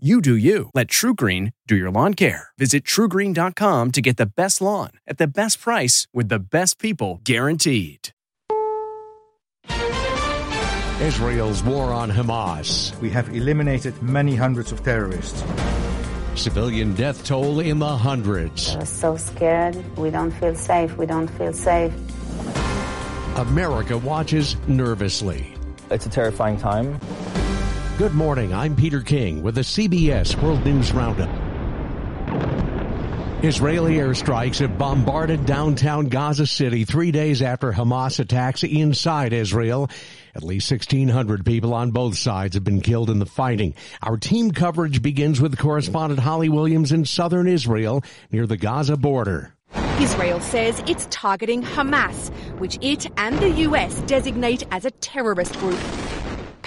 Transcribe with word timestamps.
You 0.00 0.20
do 0.20 0.36
you. 0.36 0.70
Let 0.74 0.86
TruGreen 0.86 1.54
do 1.66 1.74
your 1.74 1.90
lawn 1.90 2.14
care. 2.14 2.50
Visit 2.56 2.84
trugreen.com 2.84 3.90
to 3.90 4.00
get 4.00 4.16
the 4.16 4.26
best 4.26 4.60
lawn 4.60 4.90
at 5.08 5.18
the 5.18 5.26
best 5.26 5.60
price 5.60 6.06
with 6.14 6.28
the 6.28 6.38
best 6.38 6.78
people 6.78 7.20
guaranteed. 7.24 8.10
Israel's 11.00 11.64
war 11.64 11.92
on 11.92 12.12
Hamas. 12.12 12.96
We 13.00 13.10
have 13.10 13.28
eliminated 13.30 14.00
many 14.00 14.36
hundreds 14.36 14.70
of 14.70 14.84
terrorists. 14.84 15.42
Civilian 16.36 16.94
death 16.94 17.24
toll 17.24 17.58
in 17.58 17.80
the 17.80 17.96
hundreds. 17.96 18.76
We're 18.76 18.84
so 18.84 19.16
scared. 19.16 19.74
We 19.98 20.10
don't 20.10 20.30
feel 20.30 20.54
safe. 20.54 20.96
We 20.96 21.06
don't 21.06 21.26
feel 21.26 21.52
safe. 21.52 21.92
America 23.34 23.98
watches 23.98 24.54
nervously. 24.68 25.56
It's 25.90 26.06
a 26.06 26.08
terrifying 26.08 26.56
time. 26.56 27.00
Good 27.98 28.14
morning. 28.14 28.54
I'm 28.54 28.76
Peter 28.76 29.00
King 29.00 29.42
with 29.42 29.56
the 29.56 29.62
CBS 29.62 30.40
World 30.40 30.64
News 30.64 30.92
Roundup. 30.92 31.28
Israeli 33.42 33.94
airstrikes 33.94 34.60
have 34.60 34.78
bombarded 34.78 35.44
downtown 35.46 36.06
Gaza 36.06 36.46
City 36.46 36.84
three 36.84 37.10
days 37.10 37.42
after 37.42 37.72
Hamas 37.72 38.20
attacks 38.20 38.62
inside 38.62 39.32
Israel. 39.32 39.90
At 40.36 40.44
least 40.44 40.70
1,600 40.70 41.44
people 41.44 41.74
on 41.74 41.90
both 41.90 42.16
sides 42.16 42.54
have 42.54 42.62
been 42.62 42.82
killed 42.82 43.10
in 43.10 43.18
the 43.18 43.26
fighting. 43.26 43.74
Our 44.00 44.16
team 44.16 44.52
coverage 44.52 45.02
begins 45.02 45.40
with 45.40 45.58
correspondent 45.58 46.20
Holly 46.20 46.48
Williams 46.48 46.92
in 46.92 47.04
southern 47.04 47.48
Israel 47.48 48.04
near 48.30 48.46
the 48.46 48.56
Gaza 48.56 48.96
border. 48.96 49.54
Israel 49.98 50.38
says 50.38 50.80
it's 50.86 51.08
targeting 51.10 51.64
Hamas, 51.64 52.30
which 52.60 52.78
it 52.80 53.08
and 53.16 53.36
the 53.40 53.50
US 53.66 54.00
designate 54.02 54.62
as 54.70 54.84
a 54.84 54.92
terrorist 54.92 55.58
group. 55.58 55.80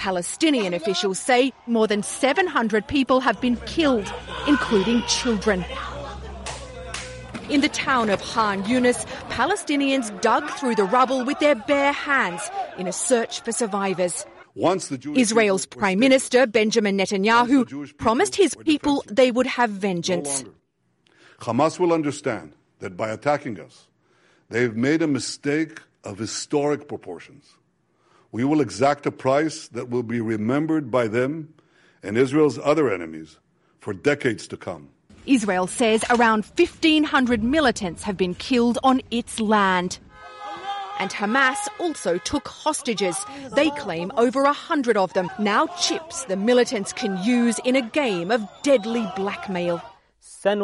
Palestinian 0.02 0.74
officials 0.74 1.16
say 1.16 1.52
more 1.68 1.86
than 1.86 2.02
700 2.02 2.88
people 2.88 3.20
have 3.20 3.40
been 3.40 3.54
killed, 3.66 4.12
including 4.48 5.00
children. 5.02 5.64
In 7.48 7.60
the 7.60 7.68
town 7.68 8.10
of 8.10 8.20
Khan 8.20 8.64
Yunis, 8.64 9.06
Palestinians 9.30 10.10
dug 10.20 10.50
through 10.58 10.74
the 10.74 10.82
rubble 10.82 11.24
with 11.24 11.38
their 11.38 11.54
bare 11.54 11.92
hands 11.92 12.50
in 12.78 12.88
a 12.88 12.92
search 12.92 13.42
for 13.42 13.52
survivors. 13.52 14.26
Israel's 15.14 15.66
Prime 15.66 16.00
Minister 16.00 16.48
Benjamin 16.48 16.98
Netanyahu 16.98 17.96
promised 17.96 18.34
his 18.34 18.56
people 18.56 19.04
they 19.06 19.30
would 19.30 19.46
have 19.46 19.70
vengeance. 19.70 20.44
Hamas 21.38 21.78
will 21.78 21.92
understand 21.92 22.54
that 22.80 22.96
by 22.96 23.08
attacking 23.10 23.60
us, 23.60 23.86
they've 24.48 24.74
made 24.74 25.00
a 25.00 25.06
mistake 25.06 25.80
of 26.02 26.18
historic 26.18 26.88
proportions 26.88 27.54
we 28.32 28.44
will 28.44 28.60
exact 28.60 29.06
a 29.06 29.12
price 29.12 29.68
that 29.68 29.90
will 29.90 30.02
be 30.02 30.20
remembered 30.20 30.90
by 30.90 31.06
them 31.06 31.52
and 32.02 32.18
Israel's 32.18 32.58
other 32.58 32.92
enemies 32.92 33.38
for 33.78 33.92
decades 33.92 34.48
to 34.48 34.56
come. 34.56 34.88
Israel 35.26 35.66
says 35.66 36.04
around 36.10 36.44
1,500 36.56 37.42
militants 37.44 38.02
have 38.02 38.16
been 38.16 38.34
killed 38.34 38.78
on 38.82 39.00
its 39.10 39.38
land. 39.38 39.98
And 40.98 41.10
Hamas 41.10 41.58
also 41.78 42.18
took 42.18 42.48
hostages. 42.48 43.16
They 43.54 43.70
claim 43.70 44.12
over 44.16 44.44
a 44.44 44.52
hundred 44.52 44.96
of 44.96 45.12
them. 45.12 45.30
Now 45.38 45.66
chips 45.80 46.24
the 46.24 46.36
militants 46.36 46.92
can 46.92 47.22
use 47.22 47.58
in 47.64 47.76
a 47.76 47.82
game 47.82 48.30
of 48.30 48.46
deadly 48.62 49.06
blackmail. 49.14 49.82
Last 50.44 50.58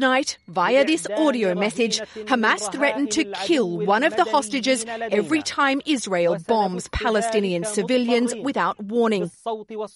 night, 0.00 0.38
via 0.48 0.86
this 0.86 1.06
audio 1.14 1.54
message, 1.54 2.00
Hamas 2.24 2.72
threatened 2.72 3.10
to 3.10 3.24
kill 3.44 3.84
one 3.84 4.04
of 4.04 4.16
the 4.16 4.24
hostages 4.24 4.86
every 4.88 5.42
time 5.42 5.82
Israel 5.84 6.38
bombs 6.46 6.88
Palestinian 6.88 7.64
civilians 7.64 8.34
without 8.36 8.82
warning, 8.82 9.30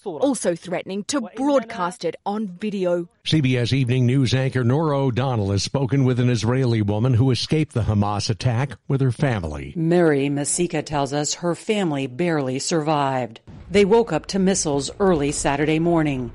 also 0.05 0.55
threatening 0.55 1.05
to 1.05 1.23
broadcast 1.35 2.05
it 2.05 2.17
on 2.27 2.49
video. 2.49 3.09
CBS 3.25 3.73
Evening 3.73 4.05
News 4.05 4.35
anchor 4.35 4.65
Norah 4.65 4.99
O'Donnell 4.99 5.53
has 5.53 5.63
spoken 5.63 6.05
with 6.05 6.21
an 6.21 6.29
Israeli 6.29 6.83
woman 6.83 7.15
who 7.15 7.31
escaped 7.31 7.73
the 7.73 7.83
Hamas 7.83 8.29
attack 8.29 8.77
with 8.89 9.01
her 9.01 9.13
family. 9.13 9.73
Mary 9.77 10.29
Masika 10.29 10.83
tells 10.83 11.15
us 11.15 11.35
her 11.35 11.55
family 11.55 12.07
barely 12.07 12.59
survived. 12.59 13.41
They 13.71 13.87
woke 13.87 14.13
up 14.13 14.27
to 14.27 14.39
missiles 14.39 14.91
early 14.99 15.33
Saturday 15.33 15.79
morning. 15.79 16.33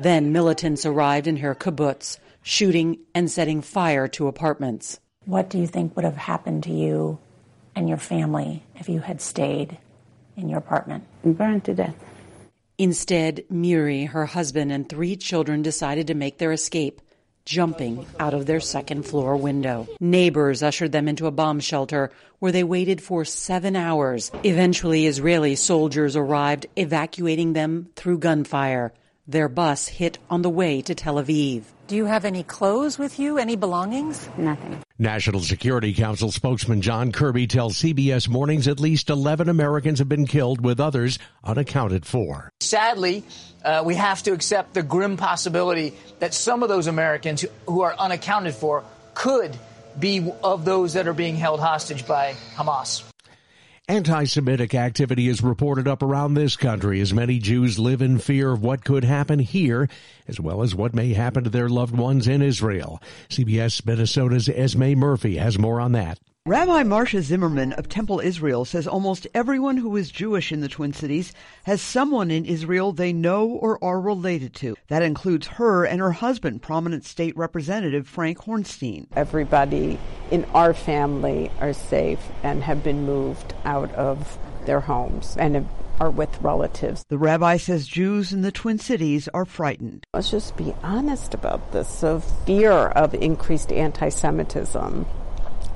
Then 0.00 0.32
militants 0.32 0.86
arrived 0.86 1.26
in 1.26 1.36
her 1.36 1.54
kibbutz, 1.54 2.18
shooting 2.42 3.00
and 3.14 3.30
setting 3.30 3.60
fire 3.60 4.08
to 4.08 4.28
apartments. 4.28 4.98
What 5.26 5.50
do 5.50 5.58
you 5.58 5.66
think 5.66 5.94
would 5.94 6.06
have 6.06 6.16
happened 6.16 6.62
to 6.64 6.72
you 6.72 7.18
and 7.76 7.86
your 7.86 7.98
family 7.98 8.62
if 8.76 8.88
you 8.88 9.00
had 9.00 9.20
stayed 9.20 9.76
in 10.38 10.48
your 10.48 10.58
apartment? 10.58 11.04
Burned 11.22 11.64
to 11.64 11.74
death. 11.74 11.94
Instead, 12.78 13.44
Muri, 13.50 14.06
her 14.06 14.24
husband, 14.24 14.72
and 14.72 14.88
three 14.88 15.16
children 15.16 15.60
decided 15.60 16.06
to 16.06 16.14
make 16.14 16.38
their 16.38 16.52
escape, 16.52 17.02
jumping 17.44 18.06
out 18.18 18.32
of 18.32 18.46
their 18.46 18.60
second 18.60 19.02
floor 19.02 19.36
window. 19.36 19.86
Neighbors 20.00 20.62
ushered 20.62 20.92
them 20.92 21.08
into 21.08 21.26
a 21.26 21.30
bomb 21.30 21.60
shelter 21.60 22.10
where 22.38 22.52
they 22.52 22.64
waited 22.64 23.02
for 23.02 23.26
seven 23.26 23.76
hours. 23.76 24.30
Eventually, 24.44 25.06
Israeli 25.06 25.56
soldiers 25.56 26.16
arrived, 26.16 26.64
evacuating 26.74 27.52
them 27.52 27.90
through 27.96 28.18
gunfire. 28.18 28.94
Their 29.30 29.48
bus 29.48 29.86
hit 29.86 30.18
on 30.28 30.42
the 30.42 30.50
way 30.50 30.82
to 30.82 30.94
Tel 30.96 31.14
Aviv. 31.14 31.62
Do 31.86 31.94
you 31.94 32.04
have 32.04 32.24
any 32.24 32.42
clothes 32.42 32.98
with 32.98 33.20
you? 33.20 33.38
Any 33.38 33.54
belongings? 33.54 34.28
Nothing. 34.36 34.80
National 34.98 35.38
Security 35.38 35.94
Council 35.94 36.32
spokesman 36.32 36.80
John 36.80 37.12
Kirby 37.12 37.46
tells 37.46 37.76
CBS 37.76 38.28
Mornings 38.28 38.66
at 38.66 38.80
least 38.80 39.08
11 39.08 39.48
Americans 39.48 40.00
have 40.00 40.08
been 40.08 40.26
killed, 40.26 40.64
with 40.64 40.80
others 40.80 41.20
unaccounted 41.44 42.04
for. 42.06 42.50
Sadly, 42.58 43.22
uh, 43.64 43.84
we 43.86 43.94
have 43.94 44.20
to 44.24 44.32
accept 44.32 44.74
the 44.74 44.82
grim 44.82 45.16
possibility 45.16 45.94
that 46.18 46.34
some 46.34 46.64
of 46.64 46.68
those 46.68 46.88
Americans 46.88 47.44
who 47.66 47.82
are 47.82 47.94
unaccounted 47.96 48.54
for 48.54 48.82
could 49.14 49.56
be 49.96 50.28
of 50.42 50.64
those 50.64 50.94
that 50.94 51.06
are 51.06 51.14
being 51.14 51.36
held 51.36 51.60
hostage 51.60 52.04
by 52.04 52.34
Hamas. 52.56 53.09
Anti 53.90 54.22
Semitic 54.22 54.72
activity 54.72 55.26
is 55.26 55.42
reported 55.42 55.88
up 55.88 56.00
around 56.00 56.34
this 56.34 56.54
country 56.54 57.00
as 57.00 57.12
many 57.12 57.40
Jews 57.40 57.76
live 57.76 58.00
in 58.00 58.20
fear 58.20 58.52
of 58.52 58.62
what 58.62 58.84
could 58.84 59.02
happen 59.02 59.40
here, 59.40 59.88
as 60.28 60.38
well 60.38 60.62
as 60.62 60.76
what 60.76 60.94
may 60.94 61.12
happen 61.12 61.42
to 61.42 61.50
their 61.50 61.68
loved 61.68 61.96
ones 61.96 62.28
in 62.28 62.40
Israel. 62.40 63.02
CBS 63.28 63.84
Minnesota's 63.84 64.48
Esme 64.48 64.94
Murphy 64.94 65.38
has 65.38 65.58
more 65.58 65.80
on 65.80 65.90
that. 65.90 66.20
Rabbi 66.46 66.84
Marcia 66.84 67.20
Zimmerman 67.20 67.74
of 67.74 67.90
Temple 67.90 68.20
Israel 68.20 68.64
says 68.64 68.86
almost 68.86 69.26
everyone 69.34 69.76
who 69.76 69.94
is 69.94 70.10
Jewish 70.10 70.52
in 70.52 70.62
the 70.62 70.70
Twin 70.70 70.94
Cities 70.94 71.34
has 71.64 71.82
someone 71.82 72.30
in 72.30 72.46
Israel 72.46 72.92
they 72.92 73.12
know 73.12 73.46
or 73.46 73.78
are 73.84 74.00
related 74.00 74.54
to. 74.54 74.74
That 74.88 75.02
includes 75.02 75.46
her 75.48 75.84
and 75.84 76.00
her 76.00 76.12
husband, 76.12 76.62
prominent 76.62 77.04
state 77.04 77.36
representative 77.36 78.08
Frank 78.08 78.38
Hornstein. 78.38 79.06
Everybody 79.14 79.98
in 80.30 80.46
our 80.54 80.72
family 80.72 81.50
are 81.60 81.74
safe 81.74 82.20
and 82.42 82.62
have 82.62 82.82
been 82.82 83.04
moved 83.04 83.52
out 83.66 83.94
of 83.94 84.38
their 84.64 84.80
homes 84.80 85.36
and 85.36 85.68
are 86.00 86.10
with 86.10 86.40
relatives. 86.40 87.04
The 87.10 87.18
rabbi 87.18 87.58
says 87.58 87.86
Jews 87.86 88.32
in 88.32 88.40
the 88.40 88.50
Twin 88.50 88.78
Cities 88.78 89.28
are 89.34 89.44
frightened. 89.44 90.06
Let's 90.14 90.30
just 90.30 90.56
be 90.56 90.74
honest 90.82 91.34
about 91.34 91.72
this 91.72 92.02
of 92.02 92.24
fear 92.46 92.72
of 92.72 93.12
increased 93.12 93.70
anti 93.70 94.08
Semitism 94.08 95.04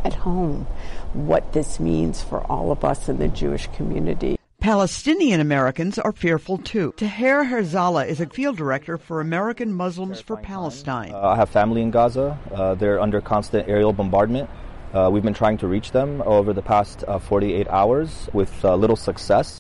at 0.05 0.15
home 0.15 0.67
what 1.13 1.53
this 1.53 1.81
means 1.81 2.23
for 2.23 2.41
all 2.51 2.71
of 2.71 2.85
us 2.85 3.09
in 3.09 3.19
the 3.19 3.29
Jewish 3.29 3.67
community. 3.69 4.37
Palestinian 4.61 5.41
Americans 5.41 5.99
are 5.99 6.13
fearful 6.13 6.57
too. 6.57 6.95
Taher 6.97 7.45
Herzallah 7.45 8.07
is 8.07 8.21
a 8.21 8.27
field 8.27 8.57
director 8.57 8.97
for 8.97 9.21
American 9.21 9.75
Muslims 9.75 10.21
for 10.21 10.39
Palestine. 10.39 11.13
Uh, 11.13 11.21
I 11.21 11.37
have 11.37 11.51
family 11.51 11.83
in 11.83 11.91
Gaza. 11.91 12.39
Uh, 12.51 12.75
they're 12.75 12.99
under 12.99 13.21
constant 13.21 13.69
aerial 13.69 13.93
bombardment. 13.93 14.49
Uh, 14.95 15.11
we've 15.13 15.23
been 15.23 15.35
trying 15.35 15.59
to 15.59 15.67
reach 15.67 15.91
them 15.91 16.23
over 16.23 16.55
the 16.55 16.63
past 16.63 17.05
uh, 17.07 17.19
48 17.19 17.69
hours 17.69 18.29
with 18.33 18.65
uh, 18.65 18.75
little 18.75 18.97
success. 18.97 19.59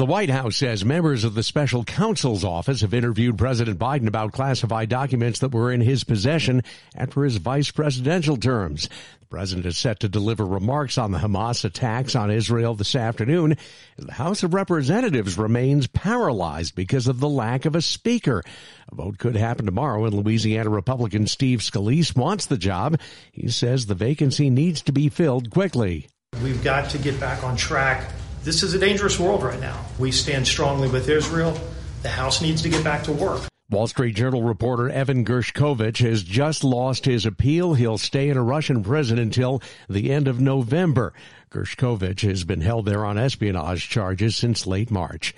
The 0.00 0.06
White 0.06 0.30
House 0.30 0.56
says 0.56 0.82
members 0.82 1.24
of 1.24 1.34
the 1.34 1.42
special 1.42 1.84
counsel's 1.84 2.42
office 2.42 2.80
have 2.80 2.94
interviewed 2.94 3.36
President 3.36 3.78
Biden 3.78 4.06
about 4.08 4.32
classified 4.32 4.88
documents 4.88 5.40
that 5.40 5.52
were 5.52 5.70
in 5.70 5.82
his 5.82 6.04
possession 6.04 6.62
after 6.96 7.22
his 7.22 7.36
vice 7.36 7.70
presidential 7.70 8.38
terms. 8.38 8.88
The 9.20 9.26
president 9.26 9.66
is 9.66 9.76
set 9.76 10.00
to 10.00 10.08
deliver 10.08 10.46
remarks 10.46 10.96
on 10.96 11.10
the 11.12 11.18
Hamas 11.18 11.66
attacks 11.66 12.16
on 12.16 12.30
Israel 12.30 12.74
this 12.74 12.96
afternoon. 12.96 13.58
The 13.98 14.12
House 14.14 14.42
of 14.42 14.54
Representatives 14.54 15.36
remains 15.36 15.86
paralyzed 15.86 16.74
because 16.74 17.06
of 17.06 17.20
the 17.20 17.28
lack 17.28 17.66
of 17.66 17.76
a 17.76 17.82
speaker. 17.82 18.42
A 18.90 18.94
vote 18.94 19.18
could 19.18 19.36
happen 19.36 19.66
tomorrow, 19.66 20.06
and 20.06 20.14
Louisiana 20.14 20.70
Republican 20.70 21.26
Steve 21.26 21.58
Scalise 21.58 22.16
wants 22.16 22.46
the 22.46 22.56
job. 22.56 22.98
He 23.32 23.50
says 23.50 23.84
the 23.84 23.94
vacancy 23.94 24.48
needs 24.48 24.80
to 24.80 24.92
be 24.92 25.10
filled 25.10 25.50
quickly. 25.50 26.08
We've 26.42 26.64
got 26.64 26.88
to 26.88 26.96
get 26.96 27.20
back 27.20 27.44
on 27.44 27.54
track 27.54 28.10
this 28.42 28.62
is 28.62 28.74
a 28.74 28.78
dangerous 28.78 29.18
world 29.18 29.42
right 29.42 29.60
now. 29.60 29.84
We 29.98 30.12
stand 30.12 30.46
strongly 30.46 30.88
with 30.88 31.08
Israel. 31.08 31.58
The 32.02 32.08
House 32.08 32.40
needs 32.40 32.62
to 32.62 32.68
get 32.68 32.82
back 32.82 33.04
to 33.04 33.12
work. 33.12 33.42
Wall 33.70 33.86
Street 33.86 34.16
Journal 34.16 34.42
reporter 34.42 34.90
Evan 34.90 35.24
Gershkovich 35.24 35.98
has 35.98 36.24
just 36.24 36.64
lost 36.64 37.04
his 37.04 37.24
appeal. 37.24 37.74
He'll 37.74 37.98
stay 37.98 38.28
in 38.28 38.36
a 38.36 38.42
Russian 38.42 38.82
prison 38.82 39.18
until 39.18 39.62
the 39.88 40.10
end 40.10 40.26
of 40.26 40.40
November. 40.40 41.12
Gershkovich 41.52 42.28
has 42.28 42.42
been 42.42 42.62
held 42.62 42.86
there 42.86 43.04
on 43.04 43.16
espionage 43.16 43.88
charges 43.88 44.34
since 44.34 44.66
late 44.66 44.90
March. 44.90 45.34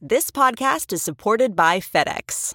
This 0.00 0.30
podcast 0.32 0.92
is 0.92 1.02
supported 1.02 1.54
by 1.54 1.78
FedEx. 1.78 2.54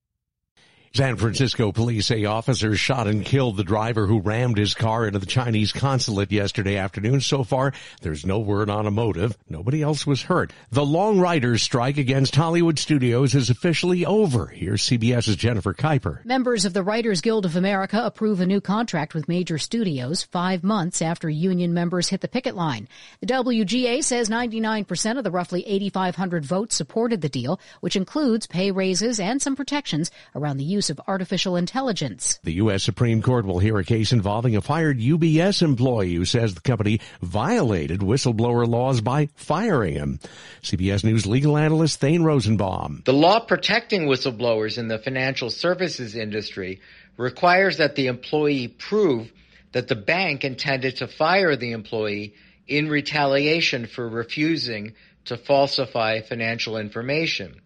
San 0.93 1.15
Francisco 1.15 1.71
police 1.71 2.07
say 2.07 2.25
officers 2.25 2.77
shot 2.77 3.07
and 3.07 3.23
killed 3.23 3.55
the 3.55 3.63
driver 3.63 4.07
who 4.07 4.19
rammed 4.19 4.57
his 4.57 4.73
car 4.73 5.07
into 5.07 5.19
the 5.19 5.25
Chinese 5.25 5.71
consulate 5.71 6.33
yesterday 6.33 6.75
afternoon. 6.75 7.21
So 7.21 7.45
far, 7.45 7.71
there's 8.01 8.25
no 8.25 8.39
word 8.39 8.69
on 8.69 8.85
a 8.85 8.91
motive. 8.91 9.37
Nobody 9.47 9.81
else 9.81 10.05
was 10.05 10.23
hurt. 10.23 10.51
The 10.69 10.85
long 10.85 11.17
writers 11.17 11.63
strike 11.63 11.97
against 11.97 12.35
Hollywood 12.35 12.77
studios 12.77 13.35
is 13.35 13.49
officially 13.49 14.05
over. 14.05 14.47
Here's 14.47 14.81
CBS's 14.81 15.37
Jennifer 15.37 15.73
Kuiper. 15.73 16.25
Members 16.25 16.65
of 16.65 16.73
the 16.73 16.83
Writers 16.83 17.21
Guild 17.21 17.45
of 17.45 17.55
America 17.55 18.01
approve 18.03 18.41
a 18.41 18.45
new 18.45 18.59
contract 18.59 19.13
with 19.13 19.29
major 19.29 19.57
studios 19.57 20.23
five 20.23 20.61
months 20.61 21.01
after 21.01 21.29
union 21.29 21.73
members 21.73 22.09
hit 22.09 22.19
the 22.19 22.27
picket 22.27 22.53
line. 22.53 22.89
The 23.21 23.27
WGA 23.27 24.03
says 24.03 24.27
99% 24.27 25.17
of 25.17 25.23
the 25.23 25.31
roughly 25.31 25.65
8,500 25.65 26.43
votes 26.43 26.75
supported 26.75 27.21
the 27.21 27.29
deal, 27.29 27.61
which 27.79 27.95
includes 27.95 28.45
pay 28.45 28.71
raises 28.71 29.21
and 29.21 29.41
some 29.41 29.55
protections 29.55 30.11
around 30.35 30.57
the 30.57 30.65
use 30.65 30.80
use 30.81 30.89
of 30.89 30.99
artificial 31.07 31.55
intelligence. 31.55 32.39
The 32.43 32.53
U.S. 32.53 32.81
Supreme 32.81 33.21
Court 33.21 33.45
will 33.45 33.59
hear 33.59 33.77
a 33.77 33.83
case 33.83 34.11
involving 34.11 34.55
a 34.55 34.61
fired 34.61 34.97
UBS 34.97 35.61
employee 35.61 36.15
who 36.15 36.25
says 36.25 36.55
the 36.55 36.61
company 36.61 36.99
violated 37.21 37.99
whistleblower 37.99 38.67
laws 38.67 38.99
by 38.99 39.27
firing 39.35 39.93
him. 39.93 40.19
CBS 40.63 41.03
News 41.03 41.27
legal 41.27 41.55
analyst 41.55 41.99
Thane 41.99 42.23
Rosenbaum. 42.23 43.03
The 43.05 43.13
law 43.13 43.39
protecting 43.41 44.07
whistleblowers 44.07 44.79
in 44.79 44.87
the 44.87 44.97
financial 44.97 45.51
services 45.51 46.15
industry 46.15 46.81
requires 47.15 47.77
that 47.77 47.95
the 47.95 48.07
employee 48.07 48.67
prove 48.67 49.31
that 49.73 49.87
the 49.87 49.95
bank 49.95 50.43
intended 50.43 50.97
to 50.97 51.07
fire 51.07 51.55
the 51.55 51.73
employee 51.73 52.33
in 52.67 52.89
retaliation 52.89 53.85
for 53.85 54.09
refusing 54.09 54.95
to 55.25 55.37
falsify 55.37 56.21
financial 56.21 56.75
information. 56.75 57.61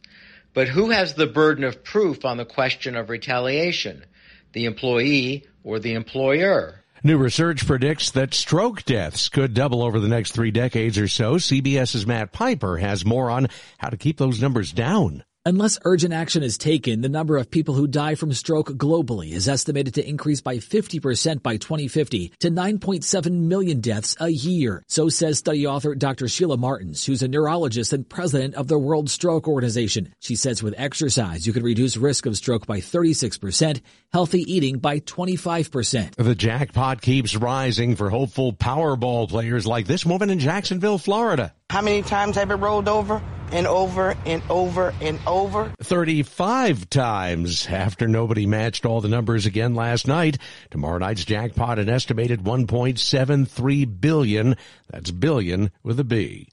But 0.55 0.69
who 0.69 0.89
has 0.89 1.13
the 1.13 1.27
burden 1.27 1.65
of 1.65 1.83
proof 1.83 2.23
on 2.23 2.37
the 2.37 2.45
question 2.45 2.95
of 2.95 3.09
retaliation? 3.09 4.05
The 4.53 4.65
employee 4.65 5.43
or 5.65 5.79
the 5.79 5.93
employer? 5.93 6.81
New 7.03 7.17
research 7.17 7.67
predicts 7.67 8.09
that 8.11 8.33
stroke 8.33 8.85
deaths 8.85 9.27
could 9.27 9.53
double 9.53 9.83
over 9.83 9.99
the 9.99 10.07
next 10.07 10.31
three 10.31 10.51
decades 10.51 10.97
or 10.97 11.09
so. 11.09 11.35
CBS's 11.35 12.07
Matt 12.07 12.31
Piper 12.31 12.77
has 12.77 13.05
more 13.05 13.29
on 13.29 13.49
how 13.77 13.89
to 13.89 13.97
keep 13.97 14.17
those 14.17 14.41
numbers 14.41 14.71
down. 14.71 15.25
Unless 15.47 15.77
urgent 15.85 16.11
action 16.11 16.41
is 16.41 16.57
taken, 16.57 17.01
the 17.01 17.07
number 17.07 17.37
of 17.37 17.51
people 17.51 17.75
who 17.75 17.85
die 17.85 18.15
from 18.15 18.33
stroke 18.33 18.69
globally 18.69 19.31
is 19.31 19.47
estimated 19.47 19.93
to 19.93 20.09
increase 20.09 20.41
by 20.41 20.57
50% 20.57 21.43
by 21.43 21.57
2050 21.57 22.33
to 22.39 22.49
9.7 22.49 23.31
million 23.31 23.79
deaths 23.79 24.15
a 24.19 24.29
year. 24.29 24.83
So 24.87 25.07
says 25.07 25.37
study 25.37 25.67
author 25.67 25.93
Dr. 25.93 26.27
Sheila 26.27 26.57
Martins, 26.57 27.05
who's 27.05 27.21
a 27.21 27.27
neurologist 27.27 27.93
and 27.93 28.09
president 28.09 28.55
of 28.55 28.67
the 28.67 28.79
World 28.79 29.07
Stroke 29.07 29.47
Organization. 29.47 30.15
She 30.19 30.35
says 30.35 30.63
with 30.63 30.73
exercise, 30.79 31.45
you 31.45 31.53
can 31.53 31.61
reduce 31.61 31.95
risk 31.95 32.25
of 32.25 32.35
stroke 32.35 32.65
by 32.65 32.79
36%, 32.79 33.81
healthy 34.11 34.51
eating 34.51 34.79
by 34.79 34.99
25%. 34.99 36.15
The 36.15 36.33
jackpot 36.33 37.03
keeps 37.03 37.35
rising 37.35 37.95
for 37.95 38.09
hopeful 38.09 38.51
Powerball 38.51 39.29
players 39.29 39.67
like 39.67 39.85
this 39.85 40.07
woman 40.07 40.31
in 40.31 40.39
Jacksonville, 40.39 40.97
Florida. 40.97 41.53
How 41.75 41.81
many 41.81 42.03
times 42.03 42.37
have 42.37 42.51
it 42.51 42.55
rolled 42.55 42.87
over 42.87 43.21
and 43.51 43.67
over 43.67 44.15
and 44.25 44.41
over 44.49 44.93
and 45.01 45.19
over? 45.27 45.73
35 45.81 46.89
times 46.89 47.67
after 47.67 48.07
nobody 48.07 48.45
matched 48.45 48.85
all 48.85 49.01
the 49.01 49.09
numbers 49.09 49.45
again 49.45 49.75
last 49.75 50.07
night. 50.07 50.37
Tomorrow 50.69 50.99
night's 50.99 51.25
jackpot 51.25 51.77
an 51.77 51.89
estimated 51.89 52.45
1.73 52.45 53.99
billion. 53.99 54.55
That's 54.89 55.11
billion 55.11 55.69
with 55.83 55.99
a 55.99 56.05
B. 56.05 56.47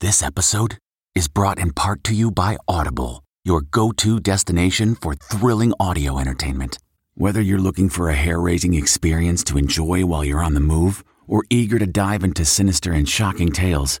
This 0.00 0.24
episode 0.24 0.78
is 1.14 1.28
brought 1.28 1.60
in 1.60 1.72
part 1.72 2.02
to 2.04 2.14
you 2.14 2.32
by 2.32 2.56
Audible, 2.66 3.22
your 3.44 3.60
go-to 3.60 4.18
destination 4.18 4.96
for 4.96 5.14
thrilling 5.14 5.72
audio 5.78 6.18
entertainment. 6.18 6.78
Whether 7.14 7.40
you're 7.40 7.60
looking 7.60 7.90
for 7.90 8.08
a 8.08 8.14
hair-raising 8.14 8.74
experience 8.74 9.44
to 9.44 9.56
enjoy 9.58 10.04
while 10.04 10.24
you're 10.24 10.42
on 10.42 10.54
the 10.54 10.60
move 10.60 11.04
or 11.28 11.44
eager 11.48 11.78
to 11.78 11.86
dive 11.86 12.24
into 12.24 12.44
sinister 12.44 12.92
and 12.92 13.08
shocking 13.08 13.52
tales, 13.52 14.00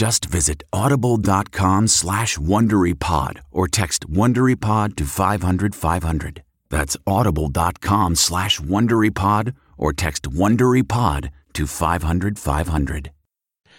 Just 0.00 0.24
visit 0.24 0.62
audible.com 0.72 1.86
slash 1.88 2.38
WonderyPod 2.38 3.40
or 3.50 3.68
text 3.68 4.10
WonderyPod 4.10 4.96
to 4.96 5.04
500, 5.04 5.74
500. 5.74 6.42
That's 6.70 6.96
audible.com 7.06 8.16
slash 8.16 8.58
WonderyPod 8.60 9.52
or 9.76 9.92
text 9.92 10.22
WonderyPod 10.22 11.28
to 11.52 11.66
500, 11.66 12.38
500. 12.38 13.10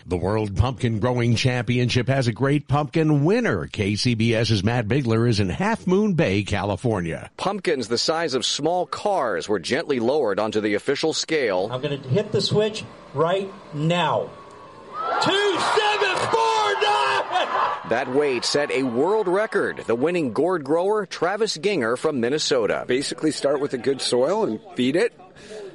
The 0.05 0.17
World 0.17 0.55
Pumpkin 0.55 0.99
Growing 0.99 1.35
Championship 1.35 2.07
has 2.07 2.27
a 2.27 2.31
great 2.31 2.67
pumpkin 2.67 3.25
winner. 3.25 3.65
KCBS's 3.65 4.63
Matt 4.63 4.87
Bigler 4.87 5.27
is 5.27 5.39
in 5.39 5.49
Half 5.49 5.87
Moon 5.87 6.13
Bay, 6.13 6.43
California. 6.43 7.31
Pumpkins 7.37 7.87
the 7.87 7.97
size 7.97 8.35
of 8.35 8.45
small 8.45 8.85
cars 8.85 9.49
were 9.49 9.57
gently 9.57 9.99
lowered 9.99 10.39
onto 10.39 10.61
the 10.61 10.75
official 10.75 11.13
scale. 11.13 11.67
I'm 11.71 11.81
going 11.81 11.99
to 11.99 12.09
hit 12.09 12.31
the 12.31 12.41
switch 12.41 12.83
right 13.15 13.51
now. 13.73 14.29
Two, 15.21 15.31
seven, 15.31 15.59
four, 15.59 15.79
nine! 15.79 15.90
That 17.91 18.07
weight 18.07 18.45
set 18.45 18.71
a 18.71 18.83
world 18.83 19.27
record. 19.27 19.83
The 19.86 19.95
winning 19.95 20.31
gourd 20.31 20.63
grower, 20.63 21.05
Travis 21.05 21.57
Gienger 21.57 21.98
from 21.98 22.21
Minnesota. 22.21 22.86
Basically 22.88 23.31
start 23.31 23.60
with 23.60 23.74
a 23.74 23.77
good 23.77 24.00
soil 24.00 24.45
and 24.45 24.62
feed 24.77 24.95
it 24.95 25.12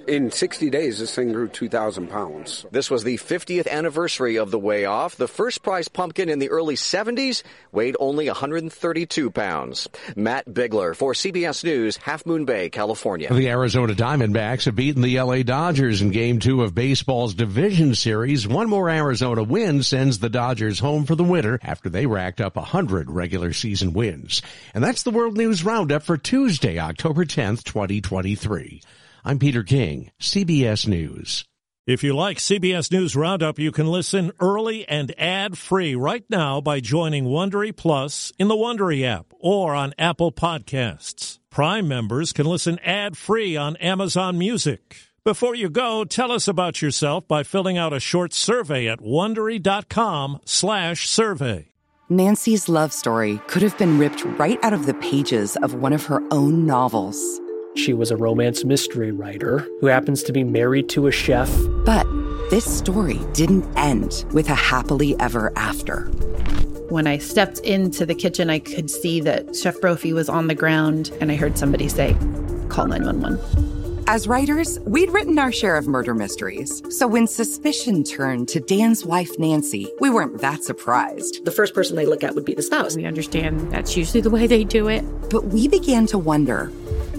In 0.06 0.30
60 0.30 0.70
days, 0.70 1.00
this 1.00 1.12
thing 1.12 1.32
grew 1.32 1.48
2,000 1.48 2.08
pounds. 2.08 2.64
This 2.70 2.88
was 2.88 3.02
the 3.02 3.16
50th 3.16 3.66
anniversary 3.66 4.36
of 4.36 4.52
the 4.52 4.58
Weigh 4.58 4.84
Off. 4.84 5.16
The 5.16 5.26
first 5.26 5.64
prize 5.64 5.88
pumpkin 5.88 6.28
in 6.28 6.38
the 6.38 6.50
early 6.50 6.76
70s 6.76 7.42
weighed 7.72 7.96
only 7.98 8.28
132 8.28 9.30
pounds. 9.32 9.88
Matt 10.14 10.52
Bigler 10.54 10.94
for 10.94 11.12
CBS 11.12 11.64
News, 11.64 11.96
Half 11.96 12.24
Moon 12.24 12.44
Bay, 12.44 12.70
California. 12.70 13.32
The 13.32 13.48
Arizona 13.48 13.94
Diamondbacks 13.94 14.66
have 14.66 14.76
beaten 14.76 15.02
the 15.02 15.20
LA 15.20 15.42
Dodgers 15.42 16.00
in 16.00 16.12
game 16.12 16.38
two 16.38 16.62
of 16.62 16.72
baseball's 16.72 17.34
division 17.34 17.96
series. 17.96 18.46
One 18.46 18.68
more 18.68 18.88
Arizona 18.88 19.42
win 19.42 19.82
sends 19.82 20.20
the 20.20 20.30
Dodgers 20.30 20.78
home 20.78 21.04
for 21.04 21.16
the 21.16 21.24
winter 21.24 21.58
after 21.64 21.88
they 21.88 22.06
racked 22.06 22.40
up 22.40 22.54
100 22.54 23.10
regular 23.10 23.52
season 23.52 23.92
wins. 23.92 24.40
And 24.72 24.84
that's 24.84 25.02
the 25.02 25.10
World 25.10 25.36
News 25.36 25.64
Roundup 25.64 26.04
for 26.04 26.16
Tuesday, 26.16 26.78
October 26.78 27.24
10th, 27.24 27.64
2023. 27.64 28.82
I'm 29.28 29.40
Peter 29.40 29.64
King, 29.64 30.12
CBS 30.20 30.86
News. 30.86 31.44
If 31.84 32.04
you 32.04 32.14
like 32.14 32.38
CBS 32.38 32.92
News 32.92 33.16
Roundup, 33.16 33.58
you 33.58 33.72
can 33.72 33.88
listen 33.88 34.30
early 34.38 34.88
and 34.88 35.12
ad-free 35.20 35.96
right 35.96 36.22
now 36.30 36.60
by 36.60 36.78
joining 36.78 37.24
Wondery 37.24 37.76
Plus 37.76 38.32
in 38.38 38.46
the 38.46 38.54
Wondery 38.54 39.04
app 39.04 39.26
or 39.40 39.74
on 39.74 39.94
Apple 39.98 40.30
Podcasts. 40.30 41.40
Prime 41.50 41.88
members 41.88 42.32
can 42.32 42.46
listen 42.46 42.78
ad-free 42.84 43.56
on 43.56 43.74
Amazon 43.78 44.38
Music. 44.38 44.96
Before 45.24 45.56
you 45.56 45.70
go, 45.70 46.04
tell 46.04 46.30
us 46.30 46.46
about 46.46 46.80
yourself 46.80 47.26
by 47.26 47.42
filling 47.42 47.76
out 47.76 47.92
a 47.92 47.98
short 47.98 48.32
survey 48.32 48.86
at 48.86 49.00
wondery.com/survey. 49.00 51.72
Nancy's 52.08 52.68
love 52.68 52.92
story 52.92 53.40
could 53.48 53.62
have 53.62 53.76
been 53.76 53.98
ripped 53.98 54.24
right 54.38 54.60
out 54.62 54.72
of 54.72 54.86
the 54.86 54.94
pages 54.94 55.56
of 55.56 55.74
one 55.74 55.92
of 55.92 56.06
her 56.06 56.22
own 56.30 56.64
novels. 56.64 57.40
She 57.76 57.92
was 57.92 58.10
a 58.10 58.16
romance 58.16 58.64
mystery 58.64 59.12
writer 59.12 59.58
who 59.80 59.86
happens 59.86 60.22
to 60.24 60.32
be 60.32 60.42
married 60.42 60.88
to 60.90 61.06
a 61.06 61.12
chef. 61.12 61.54
But 61.84 62.06
this 62.48 62.64
story 62.64 63.20
didn't 63.34 63.66
end 63.76 64.24
with 64.32 64.48
a 64.48 64.54
happily 64.54 65.14
ever 65.20 65.52
after. 65.56 66.06
When 66.88 67.06
I 67.06 67.18
stepped 67.18 67.58
into 67.60 68.06
the 68.06 68.14
kitchen, 68.14 68.48
I 68.48 68.60
could 68.60 68.90
see 68.90 69.20
that 69.20 69.54
Chef 69.54 69.78
Brophy 69.80 70.14
was 70.14 70.28
on 70.30 70.46
the 70.46 70.54
ground, 70.54 71.12
and 71.20 71.30
I 71.30 71.36
heard 71.36 71.58
somebody 71.58 71.88
say, 71.88 72.16
Call 72.68 72.86
911. 72.86 74.04
As 74.08 74.28
writers, 74.28 74.78
we'd 74.80 75.10
written 75.10 75.36
our 75.38 75.50
share 75.50 75.76
of 75.76 75.88
murder 75.88 76.14
mysteries. 76.14 76.80
So 76.96 77.08
when 77.08 77.26
suspicion 77.26 78.04
turned 78.04 78.48
to 78.50 78.60
Dan's 78.60 79.04
wife, 79.04 79.36
Nancy, 79.38 79.92
we 80.00 80.10
weren't 80.10 80.40
that 80.40 80.62
surprised. 80.62 81.44
The 81.44 81.50
first 81.50 81.74
person 81.74 81.96
they 81.96 82.06
look 82.06 82.22
at 82.22 82.36
would 82.36 82.44
be 82.44 82.54
the 82.54 82.62
spouse. 82.62 82.96
We 82.96 83.04
understand 83.04 83.72
that's 83.72 83.96
usually 83.96 84.20
the 84.20 84.30
way 84.30 84.46
they 84.46 84.62
do 84.62 84.88
it. 84.88 85.02
But 85.28 85.46
we 85.46 85.66
began 85.66 86.06
to 86.06 86.18
wonder 86.18 86.70